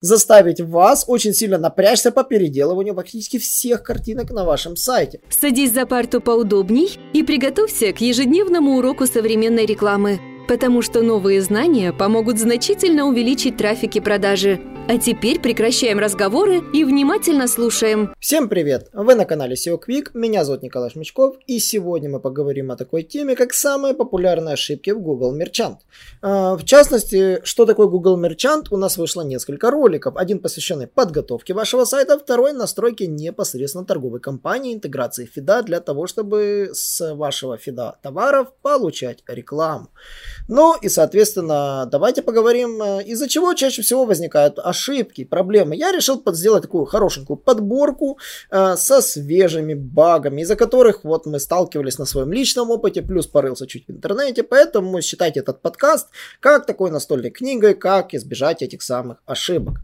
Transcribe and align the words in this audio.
заставить 0.00 0.60
вас 0.60 1.04
очень 1.06 1.34
сильно 1.34 1.58
напрячься 1.58 2.10
по 2.10 2.24
переделыванию 2.24 2.94
практически 2.94 3.38
всех 3.38 3.82
картинок 3.82 4.30
на 4.30 4.44
вашем 4.44 4.76
сайте. 4.76 5.20
Садись 5.28 5.72
за 5.72 5.86
парту 5.86 6.20
поудобней 6.20 6.98
и 7.12 7.22
приготовься 7.22 7.92
к 7.92 8.00
ежедневному 8.00 8.78
уроку 8.78 9.06
современной 9.06 9.66
рекламы, 9.66 10.20
потому 10.48 10.82
что 10.82 11.02
новые 11.02 11.42
знания 11.42 11.92
помогут 11.92 12.38
значительно 12.38 13.06
увеличить 13.06 13.56
трафик 13.56 13.96
и 13.96 14.00
продажи– 14.00 14.60
а 14.88 14.98
теперь 14.98 15.40
прекращаем 15.40 15.98
разговоры 15.98 16.62
и 16.72 16.84
внимательно 16.84 17.46
слушаем. 17.46 18.12
Всем 18.18 18.48
привет! 18.48 18.88
Вы 18.92 19.14
на 19.14 19.24
канале 19.24 19.54
SEO 19.54 19.78
Quick, 19.80 20.10
меня 20.14 20.44
зовут 20.44 20.62
Николай 20.62 20.90
Шмичков, 20.90 21.36
и 21.46 21.60
сегодня 21.60 22.10
мы 22.10 22.18
поговорим 22.18 22.72
о 22.72 22.76
такой 22.76 23.04
теме, 23.04 23.36
как 23.36 23.52
самые 23.52 23.94
популярные 23.94 24.54
ошибки 24.54 24.90
в 24.90 25.00
Google 25.00 25.40
Merchant. 25.40 25.76
А, 26.22 26.56
в 26.56 26.64
частности, 26.64 27.40
что 27.44 27.66
такое 27.66 27.86
Google 27.86 28.20
Merchant, 28.20 28.66
у 28.70 28.76
нас 28.76 28.98
вышло 28.98 29.22
несколько 29.22 29.70
роликов. 29.70 30.16
Один 30.16 30.40
посвященный 30.40 30.88
подготовке 30.88 31.54
вашего 31.54 31.84
сайта, 31.84 32.18
второй 32.18 32.52
настройке 32.52 33.06
непосредственно 33.06 33.84
торговой 33.84 34.20
компании, 34.20 34.74
интеграции 34.74 35.24
фида 35.24 35.62
для 35.62 35.80
того, 35.80 36.08
чтобы 36.08 36.70
с 36.72 37.14
вашего 37.14 37.56
фида 37.56 37.98
товаров 38.02 38.48
получать 38.60 39.22
рекламу. 39.28 39.90
Ну 40.48 40.76
и, 40.82 40.88
соответственно, 40.88 41.88
давайте 41.90 42.22
поговорим, 42.22 42.82
э, 42.82 43.04
из-за 43.04 43.28
чего 43.28 43.54
чаще 43.54 43.82
всего 43.82 44.04
возникают 44.04 44.58
ошибки 44.58 44.79
ошибки, 44.80 45.24
проблемы. 45.24 45.76
Я 45.76 45.92
решил 45.92 46.22
сделать 46.32 46.62
такую 46.62 46.84
хорошенькую 46.84 47.36
подборку 47.36 48.18
э, 48.50 48.76
со 48.76 49.00
свежими 49.00 49.74
багами, 49.74 50.42
из-за 50.42 50.56
которых 50.56 51.04
вот 51.04 51.26
мы 51.26 51.38
сталкивались 51.38 51.98
на 51.98 52.06
своем 52.06 52.32
личном 52.32 52.70
опыте, 52.70 53.02
плюс 53.02 53.26
порылся 53.26 53.66
чуть 53.66 53.86
в 53.88 53.90
интернете, 53.90 54.42
поэтому 54.42 55.02
считайте 55.02 55.40
этот 55.40 55.60
подкаст 55.62 56.08
как 56.40 56.66
такой 56.66 56.90
настольной 56.90 57.30
книгой, 57.30 57.74
как 57.74 58.14
избежать 58.14 58.62
этих 58.62 58.82
самых 58.82 59.18
ошибок. 59.26 59.80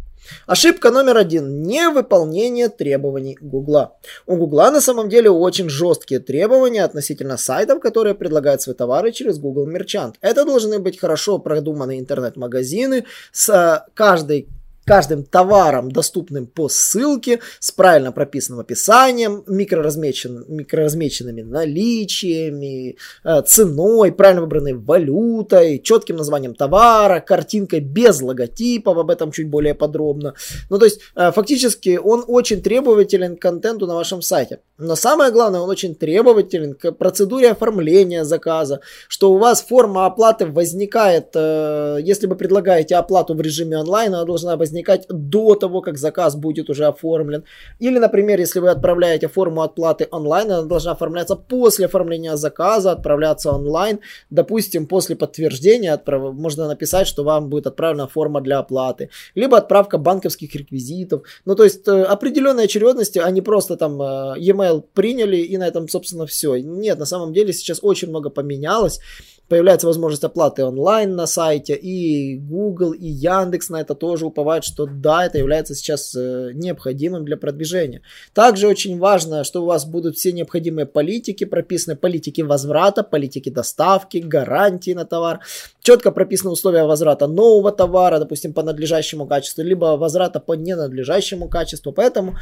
Ошибка 0.47 0.91
номер 0.91 1.17
один– 1.17 1.63
невыполнение 1.67 2.69
требований 2.69 3.37
Гугла. 3.41 3.97
У 4.27 4.37
Гугла 4.37 4.71
на 4.71 4.81
самом 4.81 5.09
деле 5.09 5.31
очень 5.31 5.69
жесткие 5.69 6.21
требования 6.21 6.85
относительно 6.85 7.37
сайтов, 7.37 7.81
которые 7.81 8.15
предлагают 8.15 8.63
свои 8.63 8.75
товары 8.75 9.13
через 9.13 9.39
Google 9.39 9.69
Merchant. 9.69 10.15
Это 10.21 10.45
должны 10.45 10.79
быть 10.79 10.99
хорошо 10.99 11.39
продуманные 11.39 12.01
интернет-магазины 12.01 13.05
с 13.33 13.49
э, 13.49 13.91
каждой 13.95 14.49
каждым 14.87 15.25
товаром, 15.25 15.91
доступным 15.91 16.47
по 16.47 16.69
ссылке, 16.69 17.41
с 17.59 17.73
правильно 17.73 18.13
прописанным 18.13 18.61
описанием, 18.61 19.43
микроразмечен, 19.47 20.45
микроразмеченными 20.49 21.43
наличиями, 21.43 22.97
э, 23.25 23.43
ценой, 23.43 24.13
правильно 24.13 24.43
выбранной 24.43 24.75
валютой, 24.75 25.81
четким 25.81 26.17
названием 26.17 26.55
товара, 26.55 27.21
картинкой 27.21 27.81
без 27.81 28.23
логотипов, 28.23 28.97
об 28.97 29.11
этом 29.11 29.33
чуть 29.33 29.51
более 29.51 29.75
подробно. 29.75 30.35
Ну, 30.71 30.79
то 30.79 30.85
есть, 30.85 31.01
э, 31.17 31.33
фактически, 31.33 31.99
он 32.03 32.25
очень 32.27 32.63
требователен 32.63 33.37
к 33.37 33.43
контенту 33.43 33.87
на 33.87 33.95
вашем 33.95 34.23
сайте. 34.23 34.61
Но 34.79 34.95
самое 34.95 35.33
главное, 35.33 35.61
он 35.61 35.71
очень 35.71 35.95
требователен 35.95 36.75
к 36.75 36.93
процедуре 36.93 37.53
оформления 37.53 38.25
заказа, 38.25 38.81
что 39.09 39.33
у 39.33 39.39
вас 39.39 39.63
форма 39.63 40.05
оплаты 40.05 40.47
возникает, 40.47 41.29
э, 41.35 41.99
если 42.03 42.27
вы 42.27 42.37
предлагаете 42.37 42.97
оплату 42.97 43.35
в 43.35 43.41
режиме 43.41 43.79
онлайн, 43.79 44.15
она 44.15 44.25
должна 44.25 44.57
возникать 44.57 45.07
до 45.09 45.55
того, 45.55 45.81
как 45.81 45.97
заказ 45.97 46.37
будет 46.37 46.69
уже 46.69 46.85
оформлен. 46.85 47.45
Или, 47.79 47.99
например, 47.99 48.39
если 48.39 48.61
вы 48.61 48.69
отправляете 48.69 49.29
форму 49.29 49.63
оплаты 49.63 50.09
онлайн, 50.11 50.53
она 50.53 50.63
должна 50.63 50.93
оформляться 50.93 51.37
после 51.37 51.87
оформления 51.87 52.37
заказа, 52.37 52.93
отправляться 52.93 53.53
онлайн. 53.53 54.01
Допустим, 54.29 54.87
после 54.87 55.17
подтверждения 55.17 55.95
отправ... 55.95 56.35
можно 56.35 56.69
написать, 56.69 57.07
что 57.07 57.25
вам 57.25 57.49
будет 57.49 57.67
отправлена 57.67 58.09
форма 58.09 58.43
для 58.43 58.59
оплаты. 58.59 59.09
Либо 59.35 59.57
отправка 59.57 59.97
банковских 59.97 60.55
реквизитов. 60.55 61.23
Ну, 61.47 61.55
то 61.55 61.65
есть 61.65 61.89
э, 61.89 62.03
определенная 62.03 62.65
очередность, 62.65 63.17
а 63.17 63.31
не 63.31 63.41
просто 63.41 63.77
там 63.77 64.03
э, 64.03 64.35
e-mail 64.67 64.85
приняли 64.95 65.39
и 65.39 65.57
на 65.57 65.67
этом, 65.67 65.89
собственно, 65.89 66.27
все. 66.27 66.57
Нет, 66.57 66.99
на 66.99 67.07
самом 67.07 67.33
деле 67.33 67.53
сейчас 67.53 67.81
очень 67.83 68.09
много 68.09 68.31
поменялось 68.31 69.01
появляется 69.49 69.87
возможность 69.87 70.25
оплаты 70.25 70.65
онлайн 70.65 71.15
на 71.15 71.27
сайте, 71.27 71.75
и 71.75 72.37
Google, 72.37 72.93
и 72.93 73.07
Яндекс 73.07 73.69
на 73.71 73.81
это 73.81 73.95
тоже 73.95 74.27
уповают, 74.27 74.65
что 74.65 74.87
да, 74.87 75.25
это 75.25 75.39
является 75.39 75.75
сейчас 75.75 76.15
э, 76.15 76.51
необходимым 76.55 77.25
для 77.25 77.37
продвижения. 77.37 78.03
Также 78.35 78.67
очень 78.67 78.99
важно, 78.99 79.45
что 79.45 79.63
у 79.63 79.67
вас 79.67 79.87
будут 79.87 80.17
все 80.17 80.33
необходимые 80.33 80.87
политики, 80.87 81.45
прописаны 81.45 81.97
политики 81.97 82.41
возврата, 82.41 83.03
политики 83.03 83.49
доставки, 83.49 84.19
гарантии 84.19 84.93
на 84.93 85.05
товар, 85.05 85.41
четко 85.87 86.11
прописаны 86.11 86.51
условия 86.51 86.85
возврата 86.85 87.29
нового 87.29 87.71
товара, 87.71 88.19
допустим, 88.19 88.53
по 88.53 88.65
надлежащему 88.65 89.27
качеству, 89.27 89.63
либо 89.63 89.97
возврата 89.97 90.41
по 90.41 90.55
ненадлежащему 90.55 91.49
качеству, 91.49 91.93
поэтому 91.93 92.37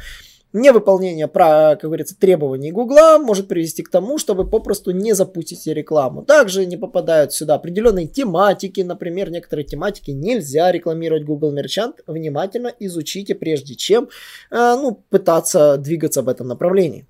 Невыполнение, 0.53 1.27
как 1.27 1.81
говорится, 1.81 2.15
требований 2.17 2.71
Гугла 2.71 3.17
может 3.19 3.49
привести 3.49 3.83
к 3.83 3.89
тому, 3.89 4.17
что 4.17 4.35
вы 4.35 4.49
попросту 4.49 4.91
не 4.91 5.13
запустите 5.13 5.73
рекламу. 5.73 6.23
Также 6.23 6.65
не 6.65 6.77
попадают 6.77 7.33
сюда 7.33 7.55
определенные 7.55 8.07
тематики. 8.07 8.79
Например, 8.79 9.29
некоторые 9.31 9.65
тематики 9.65 10.11
нельзя 10.11 10.71
рекламировать 10.71 11.25
Google 11.25 11.53
Merchant. 11.53 11.95
Внимательно 12.07 12.71
изучите, 12.79 13.35
прежде 13.35 13.75
чем 13.75 14.07
э, 14.49 14.75
ну, 14.81 15.03
пытаться 15.09 15.75
двигаться 15.75 16.21
в 16.21 16.29
этом 16.29 16.47
направлении. 16.47 17.05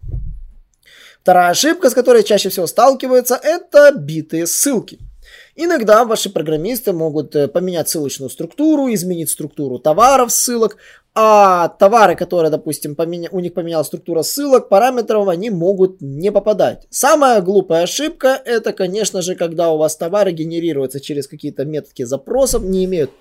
Вторая 1.22 1.52
ошибка, 1.52 1.92
с 1.92 1.94
которой 1.94 2.24
чаще 2.24 2.50
всего 2.50 2.66
сталкиваются, 2.66 3.40
это 3.44 3.92
битые 3.96 4.48
ссылки. 4.48 4.98
Иногда 5.56 6.06
ваши 6.06 6.30
программисты 6.30 6.94
могут 6.94 7.36
э, 7.36 7.48
поменять 7.48 7.90
ссылочную 7.90 8.30
структуру, 8.30 8.94
изменить 8.94 9.30
структуру 9.30 9.80
товаров, 9.80 10.32
ссылок, 10.32 10.78
а 11.18 11.70
товары, 11.70 12.16
которые, 12.18 12.52
допустим, 12.52 12.94
поменя... 12.94 13.30
у 13.32 13.40
них 13.40 13.54
поменялась 13.54 13.88
структура 13.88 14.22
ссылок, 14.22 14.68
параметров, 14.68 15.30
они 15.30 15.50
могут 15.50 16.02
не 16.02 16.30
попадать. 16.30 16.88
Самая 16.90 17.42
глупая 17.42 17.84
ошибка, 17.84 18.42
это, 18.44 18.74
конечно 18.74 19.22
же, 19.22 19.36
когда 19.36 19.72
у 19.72 19.78
вас 19.78 19.96
товары 19.96 20.34
генерируются 20.34 21.00
через 21.00 21.28
какие-то 21.30 21.64
метки 21.64 22.04
запросов, 22.04 22.64
не 22.64 22.84
имеют 22.84 23.12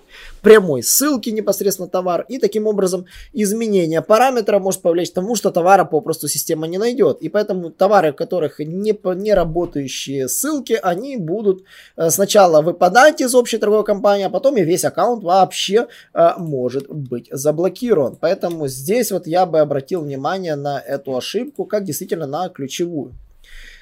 прямой 0.41 0.83
ссылки 0.83 1.29
непосредственно 1.29 1.89
товар, 1.89 2.25
и 2.29 2.37
таким 2.37 2.67
образом 2.67 3.05
изменение 3.33 4.01
параметра 4.01 4.59
может 4.59 4.81
повлечь 4.81 5.11
к 5.11 5.13
тому, 5.13 5.35
что 5.35 5.51
товара 5.51 5.85
попросту 5.85 6.27
система 6.27 6.67
не 6.67 6.77
найдет. 6.77 7.21
И 7.21 7.29
поэтому 7.29 7.69
товары, 7.69 8.11
у 8.11 8.13
которых 8.13 8.59
не, 8.59 8.97
не 9.15 9.33
работающие 9.33 10.27
ссылки, 10.27 10.79
они 10.81 11.17
будут 11.17 11.63
э, 11.97 12.09
сначала 12.09 12.61
выпадать 12.61 13.21
из 13.21 13.33
общей 13.33 13.57
торговой 13.57 13.85
компании, 13.85 14.25
а 14.25 14.29
потом 14.29 14.57
и 14.57 14.63
весь 14.63 14.85
аккаунт 14.85 15.23
вообще 15.23 15.87
э, 16.13 16.29
может 16.37 16.89
быть 16.89 17.27
заблокирован. 17.31 18.17
Поэтому 18.19 18.67
здесь 18.67 19.11
вот 19.11 19.27
я 19.27 19.45
бы 19.45 19.59
обратил 19.59 20.01
внимание 20.01 20.55
на 20.55 20.79
эту 20.79 21.15
ошибку, 21.17 21.65
как 21.65 21.83
действительно 21.83 22.27
на 22.27 22.49
ключевую. 22.49 23.13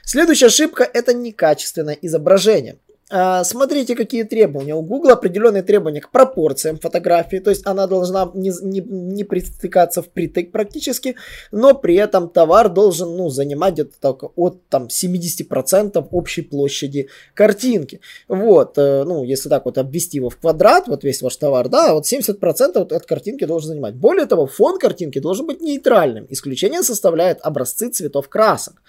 Следующая 0.05 0.47
ошибка 0.47 0.83
это 0.83 1.13
некачественное 1.13 1.97
изображение. 2.01 2.77
А, 3.15 3.43
смотрите, 3.43 3.95
какие 3.95 4.23
требования. 4.23 4.73
У 4.73 4.81
Google 4.81 5.11
определенные 5.11 5.61
требования 5.61 6.01
к 6.01 6.09
пропорциям 6.09 6.79
фотографии, 6.79 7.37
то 7.37 7.51
есть 7.51 7.63
она 7.67 7.85
должна 7.85 8.31
не, 8.33 8.51
не, 8.63 8.81
не 8.81 9.23
пристыкаться 9.23 10.01
впритык 10.01 10.51
практически, 10.51 11.15
но 11.51 11.75
при 11.75 11.93
этом 11.93 12.27
товар 12.27 12.69
должен 12.69 13.15
ну, 13.15 13.29
занимать 13.29 13.73
где-то 13.73 14.17
от 14.35 14.67
там, 14.67 14.87
70% 14.87 16.07
общей 16.09 16.41
площади 16.41 17.09
картинки. 17.35 18.01
Вот, 18.27 18.79
э, 18.79 19.03
ну, 19.03 19.23
если 19.23 19.47
так 19.47 19.65
вот 19.65 19.77
обвести 19.77 20.17
его 20.17 20.31
в 20.31 20.37
квадрат, 20.37 20.87
вот 20.87 21.03
весь 21.03 21.21
ваш 21.21 21.35
товар, 21.35 21.69
да, 21.69 21.93
вот 21.93 22.11
70% 22.11 22.95
от 22.95 23.05
картинки 23.05 23.45
должен 23.45 23.69
занимать. 23.69 23.93
Более 23.93 24.25
того, 24.25 24.47
фон 24.47 24.79
картинки 24.79 25.19
должен 25.19 25.45
быть 25.45 25.61
нейтральным. 25.61 26.25
Исключение 26.31 26.81
составляет 26.81 27.41
образцы 27.43 27.89
цветов 27.89 28.27
красок. 28.27 28.81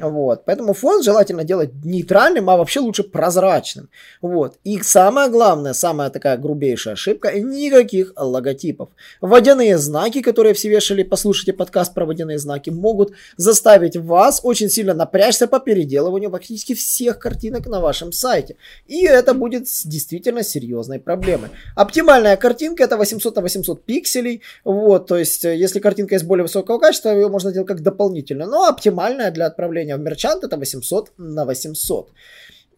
Вот. 0.00 0.44
Поэтому 0.44 0.72
фон 0.72 1.02
желательно 1.02 1.44
делать 1.44 1.70
нейтральным, 1.84 2.50
а 2.50 2.56
вообще 2.56 2.80
лучше 2.80 3.02
прозрачным. 3.02 3.88
Вот. 4.22 4.56
И 4.64 4.80
самое 4.82 5.30
главное, 5.30 5.72
самая 5.72 6.10
такая 6.10 6.36
грубейшая 6.36 6.94
ошибка, 6.94 7.32
никаких 7.38 8.12
логотипов. 8.16 8.88
Водяные 9.20 9.78
знаки, 9.78 10.22
которые 10.22 10.54
все 10.54 10.68
вешали, 10.68 11.02
послушайте 11.02 11.52
подкаст 11.52 11.94
про 11.94 12.04
водяные 12.04 12.38
знаки, 12.38 12.70
могут 12.70 13.12
заставить 13.36 13.96
вас 13.96 14.40
очень 14.42 14.70
сильно 14.70 14.94
напрячься 14.94 15.46
по 15.46 15.60
переделыванию 15.60 16.30
практически 16.30 16.74
всех 16.74 17.18
картинок 17.18 17.66
на 17.66 17.80
вашем 17.80 18.12
сайте. 18.12 18.56
И 18.86 19.04
это 19.04 19.34
будет 19.34 19.64
действительно 19.84 20.42
серьезной 20.42 20.98
проблемой. 20.98 21.50
Оптимальная 21.76 22.36
картинка 22.36 22.84
это 22.84 22.96
800 22.96 23.36
на 23.36 23.42
800 23.42 23.84
пикселей. 23.84 24.42
Вот, 24.64 25.06
то 25.06 25.16
есть, 25.16 25.44
э, 25.44 25.56
если 25.56 25.80
картинка 25.80 26.14
из 26.14 26.22
более 26.22 26.44
высокого 26.44 26.78
качества, 26.78 27.10
ее 27.10 27.28
можно 27.28 27.52
делать 27.52 27.68
как 27.68 27.82
дополнительно. 27.82 28.46
Но 28.46 28.66
оптимальная 28.66 29.30
для 29.30 29.46
отправления 29.46 29.89
в 29.96 30.00
Мерчант 30.00 30.44
это 30.44 30.56
800 30.56 31.12
на 31.18 31.44
800. 31.44 32.10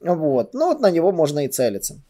Вот. 0.00 0.54
Ну 0.54 0.66
вот 0.66 0.80
на 0.80 0.90
него 0.90 1.12
можно 1.12 1.44
и 1.44 1.48
целиться. 1.48 2.00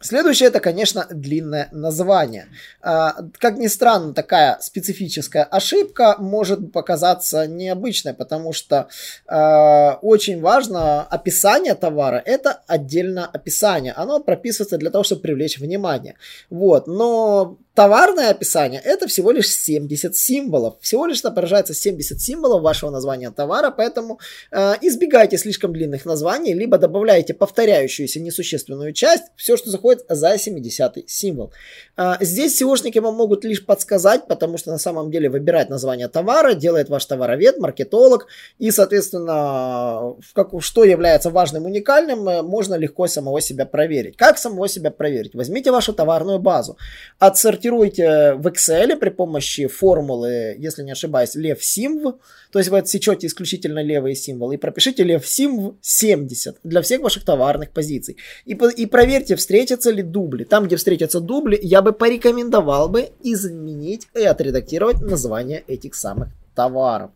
Следующее 0.00 0.48
это, 0.48 0.60
конечно, 0.60 1.06
длинное 1.10 1.68
название. 1.72 2.48
А, 2.82 3.16
как 3.38 3.56
ни 3.56 3.66
странно, 3.66 4.12
такая 4.12 4.58
специфическая 4.60 5.44
ошибка 5.44 6.16
может 6.18 6.70
показаться 6.70 7.46
необычной, 7.46 8.12
потому 8.12 8.52
что 8.52 8.88
а, 9.26 9.98
очень 10.02 10.40
важно 10.42 11.02
описание 11.02 11.74
товара. 11.74 12.22
Это 12.24 12.60
отдельно 12.66 13.26
описание. 13.26 13.94
Оно 13.94 14.20
прописывается 14.20 14.76
для 14.76 14.90
того, 14.90 15.02
чтобы 15.02 15.22
привлечь 15.22 15.58
внимание. 15.58 16.16
Вот. 16.50 16.86
Но 16.86 17.58
Товарное 17.76 18.30
описание 18.30 18.80
это 18.82 19.06
всего 19.06 19.32
лишь 19.32 19.50
70 19.50 20.16
символов. 20.16 20.76
Всего 20.80 21.04
лишь 21.04 21.18
отображается 21.18 21.74
70 21.74 22.18
символов 22.18 22.62
вашего 22.62 22.88
названия 22.88 23.30
товара, 23.30 23.70
поэтому 23.70 24.18
э, 24.50 24.76
избегайте 24.80 25.36
слишком 25.36 25.74
длинных 25.74 26.06
названий, 26.06 26.54
либо 26.54 26.78
добавляйте 26.78 27.34
повторяющуюся 27.34 28.18
несущественную 28.18 28.94
часть, 28.94 29.24
все, 29.36 29.58
что 29.58 29.70
заходит 29.86 30.04
за 30.08 30.38
70 30.38 31.08
символ. 31.08 31.52
Э, 31.96 32.14
здесь 32.20 32.60
SEOшники 32.60 33.00
вам 33.00 33.14
могут 33.14 33.44
лишь 33.44 33.64
подсказать, 33.64 34.26
потому 34.28 34.58
что 34.58 34.70
на 34.70 34.78
самом 34.78 35.10
деле 35.10 35.28
выбирать 35.28 35.70
название 35.70 36.08
товара 36.08 36.54
делает 36.54 36.88
ваш 36.88 37.04
товаровед, 37.06 37.58
маркетолог, 37.58 38.26
и, 38.58 38.70
соответственно, 38.70 40.14
в 40.20 40.32
как, 40.34 40.50
что 40.60 40.84
является 40.84 41.30
важным, 41.30 41.66
уникальным, 41.66 42.28
э, 42.28 42.42
можно 42.42 42.74
легко 42.78 43.06
самого 43.06 43.40
себя 43.40 43.66
проверить. 43.66 44.16
Как 44.16 44.38
самого 44.38 44.68
себя 44.68 44.90
проверить? 44.90 45.34
Возьмите 45.34 45.70
вашу 45.70 45.92
товарную 45.92 46.38
базу, 46.38 46.76
отсортируйте 47.18 48.34
в 48.34 48.46
Excel 48.46 48.96
при 48.96 49.10
помощи 49.10 49.66
формулы, 49.66 50.56
если 50.58 50.84
не 50.84 50.92
ошибаюсь, 50.92 51.34
лев 51.34 51.64
симв, 51.64 52.14
то 52.52 52.58
есть 52.58 52.70
вы 52.70 52.78
отсечете 52.78 53.26
исключительно 53.26 53.82
левые 53.82 54.14
символы 54.14 54.54
и 54.54 54.58
пропишите 54.58 55.04
лев 55.04 55.26
симв 55.26 55.74
70 55.82 56.56
для 56.64 56.80
всех 56.80 57.00
ваших 57.00 57.24
товарных 57.24 57.70
позиций. 57.70 58.16
И, 58.44 58.52
и 58.76 58.86
проверьте, 58.86 59.36
встретятся 59.76 59.90
ли 59.90 60.02
дубли. 60.02 60.44
Там, 60.44 60.64
где 60.64 60.76
встретятся 60.76 61.20
дубли, 61.20 61.58
я 61.62 61.82
бы 61.82 61.92
порекомендовал 61.92 62.88
бы 62.88 63.10
изменить 63.22 64.08
и 64.14 64.24
отредактировать 64.24 65.00
название 65.00 65.64
этих 65.68 65.94
самых 65.94 66.28
товаров. 66.54 67.10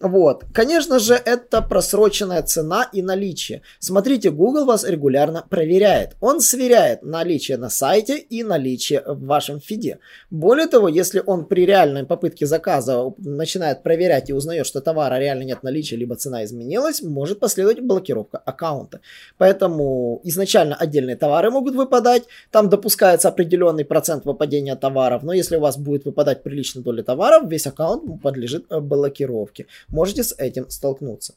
Вот. 0.00 0.44
Конечно 0.52 1.00
же, 1.00 1.14
это 1.14 1.60
просроченная 1.60 2.42
цена 2.42 2.88
и 2.92 3.02
наличие. 3.02 3.62
Смотрите, 3.80 4.30
Google 4.30 4.64
вас 4.64 4.84
регулярно 4.84 5.44
проверяет. 5.48 6.16
Он 6.20 6.40
сверяет 6.40 7.02
наличие 7.02 7.56
на 7.56 7.68
сайте 7.68 8.16
и 8.16 8.44
наличие 8.44 9.02
в 9.04 9.26
вашем 9.26 9.60
фиде. 9.60 9.98
Более 10.30 10.68
того, 10.68 10.88
если 10.88 11.20
он 11.26 11.46
при 11.46 11.66
реальной 11.66 12.04
попытке 12.04 12.46
заказа 12.46 13.12
начинает 13.18 13.82
проверять 13.82 14.30
и 14.30 14.32
узнает, 14.32 14.66
что 14.66 14.80
товара 14.80 15.18
реально 15.18 15.42
нет 15.42 15.64
наличия, 15.64 15.96
либо 15.96 16.14
цена 16.14 16.44
изменилась, 16.44 17.02
может 17.02 17.40
последовать 17.40 17.80
блокировка 17.80 18.38
аккаунта. 18.38 19.00
Поэтому 19.36 20.20
изначально 20.22 20.76
отдельные 20.76 21.16
товары 21.16 21.50
могут 21.50 21.74
выпадать. 21.74 22.22
Там 22.52 22.68
допускается 22.68 23.28
определенный 23.28 23.84
процент 23.84 24.24
выпадения 24.24 24.76
товаров. 24.76 25.24
Но 25.24 25.32
если 25.32 25.56
у 25.56 25.60
вас 25.60 25.76
будет 25.76 26.04
выпадать 26.04 26.44
приличная 26.44 26.84
доля 26.84 27.02
товаров, 27.02 27.50
весь 27.50 27.66
аккаунт 27.66 28.22
подлежит 28.22 28.66
блокировке 28.68 29.66
можете 29.88 30.24
с 30.24 30.34
этим 30.38 30.68
столкнуться. 30.70 31.34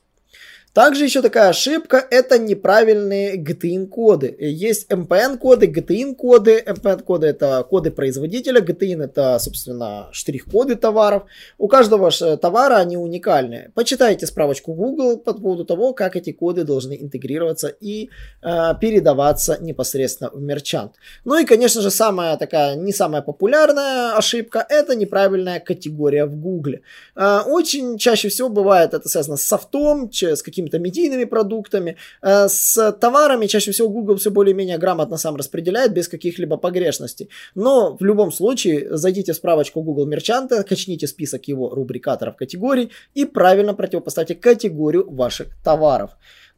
Также 0.74 1.04
еще 1.04 1.22
такая 1.22 1.50
ошибка, 1.50 1.98
это 2.10 2.40
неправильные 2.40 3.36
GTIN-коды. 3.36 4.38
Есть 4.40 4.90
MPN-коды, 4.90 5.68
GTIN-коды. 5.68 6.64
MPN-коды 6.66 7.28
это 7.28 7.66
коды 7.70 7.92
производителя, 7.92 8.62
GTIN 8.62 9.04
это, 9.04 9.38
собственно, 9.40 10.08
штрих-коды 10.14 10.76
товаров. 10.76 11.24
У 11.58 11.68
каждого 11.68 12.10
товара 12.38 12.78
они 12.78 12.96
уникальные. 12.96 13.72
Почитайте 13.76 14.26
справочку 14.28 14.74
Google 14.74 15.18
по 15.18 15.34
поводу 15.34 15.66
того, 15.66 15.94
как 15.94 16.16
эти 16.16 16.32
коды 16.32 16.64
должны 16.64 16.98
интегрироваться 17.02 17.68
и 17.68 18.10
э, 18.42 18.74
передаваться 18.80 19.58
непосредственно 19.60 20.30
в 20.30 20.42
мерчант. 20.42 20.94
Ну 21.26 21.38
и, 21.38 21.44
конечно 21.44 21.82
же, 21.82 21.92
самая 21.92 22.38
такая, 22.38 22.76
не 22.78 22.94
самая 22.94 23.22
популярная 23.22 24.16
ошибка, 24.16 24.66
это 24.70 24.96
неправильная 24.96 25.60
категория 25.60 26.26
в 26.26 26.36
Google. 26.38 26.76
Э, 27.18 27.42
очень 27.46 27.98
чаще 27.98 28.30
всего 28.30 28.48
бывает 28.48 28.94
это 28.94 29.10
связано 29.10 29.36
с 29.36 29.44
софтом, 29.44 30.10
с 30.14 30.42
каким 30.42 30.61
какими-то 30.62 30.80
медийными 30.80 31.26
продуктами. 31.26 31.96
Э, 32.22 32.48
с 32.48 32.92
товарами 32.94 33.48
чаще 33.48 33.72
всего 33.72 33.90
Google 33.90 34.16
все 34.16 34.30
более-менее 34.30 34.78
грамотно 34.78 35.18
сам 35.18 35.36
распределяет 35.36 35.94
без 35.94 36.08
каких-либо 36.08 36.58
погрешностей. 36.58 37.30
Но 37.56 37.98
в 38.00 38.04
любом 38.04 38.32
случае 38.32 38.98
зайдите 38.98 39.34
в 39.34 39.36
справочку 39.36 39.82
Google 39.82 40.06
Мерчанта, 40.06 40.64
качните 40.64 41.08
список 41.08 41.48
его 41.48 41.70
рубрикаторов 41.70 42.36
категорий 42.36 42.92
и 43.16 43.26
правильно 43.26 43.74
противопоставьте 43.74 44.36
категорию 44.36 45.10
ваших 45.10 45.48
товаров. 45.64 46.12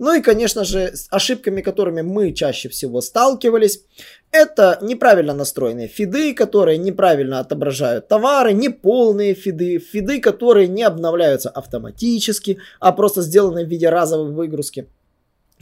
Ну 0.03 0.13
и, 0.13 0.21
конечно 0.21 0.65
же, 0.65 0.91
с 0.97 1.07
ошибками, 1.11 1.61
которыми 1.61 2.01
мы 2.01 2.33
чаще 2.33 2.67
всего 2.67 2.99
сталкивались, 2.99 3.85
это 4.31 4.77
неправильно 4.81 5.33
настроенные 5.33 5.87
фиды, 5.87 6.33
которые 6.33 6.77
неправильно 6.77 7.39
отображают 7.39 8.09
товары, 8.09 8.51
неполные 8.51 9.33
фиды, 9.33 9.79
фиды, 9.79 10.19
которые 10.19 10.67
не 10.67 10.83
обновляются 10.83 11.49
автоматически, 11.49 12.57
а 12.81 12.91
просто 12.91 13.21
сделаны 13.21 13.63
в 13.63 13.69
виде 13.69 13.87
разовой 13.87 14.33
выгрузки. 14.33 14.89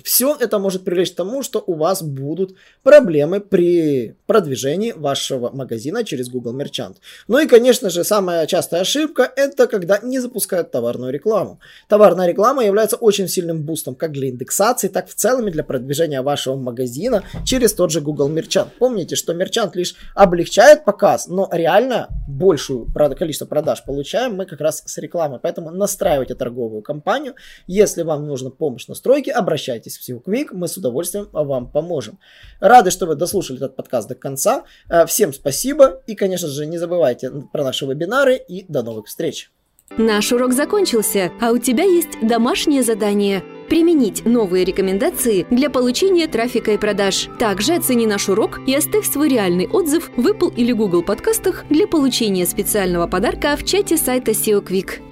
Все 0.04 0.36
это 0.40 0.60
может 0.60 0.84
привлечь 0.84 1.12
к 1.12 1.16
тому, 1.16 1.44
что 1.44 1.64
у 1.66 1.74
вас 1.74 2.02
будут 2.02 2.56
проблемы 2.84 3.40
при 3.40 4.16
продвижении 4.26 4.92
вашего 4.92 5.50
магазина 5.50 6.04
через 6.04 6.30
Google 6.30 6.60
Merchant. 6.60 6.98
Ну 7.28 7.40
и, 7.40 7.48
конечно 7.48 7.90
же, 7.90 8.04
самая 8.04 8.46
частая 8.48 8.82
ошибка 8.82 9.32
это 9.36 9.68
когда 9.68 10.00
не 10.00 10.20
запускают 10.20 10.72
товарную 10.72 11.12
рекламу. 11.12 11.60
Товарная 11.88 12.28
реклама 12.28 12.64
является 12.64 12.96
очень 12.96 13.28
сильным 13.28 13.64
бустом 13.64 13.96
как 13.96 14.12
для 14.12 14.30
индексации, 14.30 14.88
так 14.88 15.10
в 15.10 15.16
целом 15.16 15.48
и 15.48 15.52
для 15.52 15.64
продвижения 15.64 16.22
вашего 16.22 16.56
магазина 16.56 17.24
через 17.46 17.74
тот 17.74 17.92
же 17.92 18.02
Google 18.02 18.30
Merchant. 18.30 18.70
Помните, 18.80 19.16
что 19.16 19.34
Merchant 19.34 19.72
лишь 19.74 19.96
облегчает 20.16 20.86
показ, 20.86 21.28
но 21.28 21.50
реально 21.52 22.08
большую 22.28 22.88
количество 23.18 23.46
продаж 23.46 23.84
получаем 23.84 24.36
мы 24.36 24.46
как 24.46 24.62
раз 24.62 24.84
с 24.86 24.98
рекламы. 24.98 25.40
Поэтому 25.42 25.72
настраивайте 25.72 26.36
торговую 26.36 26.82
кампанию. 26.82 27.36
Если 27.68 28.04
вам 28.04 28.28
нужна 28.28 28.50
помощь 28.50 28.86
в 28.86 28.90
настройке, 28.90 29.32
обращайтесь 29.32 29.91
обращайтесь 29.92 29.98
в 29.98 30.10
SEO 30.10 30.24
Quick, 30.24 30.50
мы 30.52 30.68
с 30.68 30.78
удовольствием 30.78 31.28
вам 31.32 31.68
поможем. 31.68 32.20
Рады, 32.60 32.92
что 32.92 33.06
вы 33.06 33.16
дослушали 33.16 33.58
этот 33.58 33.76
подкаст 33.76 34.08
до 34.08 34.16
конца. 34.16 34.64
Э, 34.90 35.06
всем 35.06 35.34
спасибо 35.34 36.02
и, 36.08 36.16
конечно 36.16 36.48
же, 36.48 36.66
не 36.66 36.78
забывайте 36.78 37.32
про 37.52 37.64
наши 37.64 37.86
вебинары 37.86 38.36
и 38.36 38.66
до 38.68 38.84
новых 38.84 39.08
встреч. 39.08 39.52
Наш 39.98 40.32
урок 40.32 40.54
закончился, 40.54 41.32
а 41.42 41.52
у 41.52 41.58
тебя 41.58 41.84
есть 41.84 42.10
домашнее 42.22 42.82
задание– 42.82 43.44
применить 43.70 44.26
новые 44.26 44.66
рекомендации 44.66 45.46
для 45.50 45.70
получения 45.70 46.28
трафика 46.28 46.72
и 46.72 46.78
продаж. 46.78 47.28
Также 47.40 47.76
оцени 47.76 48.06
наш 48.06 48.30
урок 48.30 48.60
и 48.68 48.76
оставь 48.76 49.06
свой 49.06 49.30
реальный 49.30 49.68
отзыв 49.68 50.12
в 50.18 50.28
Apple 50.28 50.54
или 50.56 50.74
Google 50.74 51.04
подкастах 51.04 51.66
для 51.70 51.88
получения 51.88 52.46
специального 52.46 53.08
подарка 53.08 53.56
в 53.56 53.66
чате 53.66 53.98
сайта 53.98 54.32
SEO 54.32 54.66
Quick. 54.66 55.11